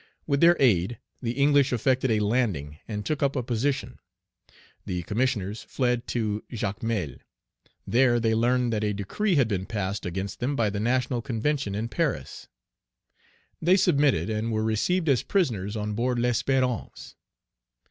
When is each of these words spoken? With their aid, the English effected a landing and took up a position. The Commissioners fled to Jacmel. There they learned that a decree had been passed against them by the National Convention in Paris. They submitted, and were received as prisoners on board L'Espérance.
With 0.25 0.41
their 0.41 0.57
aid, 0.59 0.97
the 1.21 1.33
English 1.33 1.71
effected 1.71 2.09
a 2.09 2.21
landing 2.21 2.79
and 2.87 3.05
took 3.05 3.21
up 3.21 3.35
a 3.35 3.43
position. 3.43 3.99
The 4.87 5.03
Commissioners 5.03 5.61
fled 5.61 6.07
to 6.07 6.43
Jacmel. 6.51 7.17
There 7.85 8.19
they 8.19 8.33
learned 8.33 8.73
that 8.73 8.83
a 8.83 8.95
decree 8.95 9.35
had 9.35 9.47
been 9.47 9.67
passed 9.67 10.03
against 10.03 10.39
them 10.39 10.55
by 10.55 10.71
the 10.71 10.79
National 10.79 11.21
Convention 11.21 11.75
in 11.75 11.87
Paris. 11.87 12.47
They 13.61 13.77
submitted, 13.77 14.27
and 14.27 14.51
were 14.51 14.63
received 14.63 15.07
as 15.07 15.21
prisoners 15.21 15.75
on 15.75 15.93
board 15.93 16.17
L'Espérance. 16.17 17.13